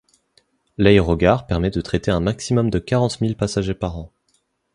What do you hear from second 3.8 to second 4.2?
an.